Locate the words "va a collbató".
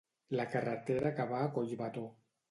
1.33-2.07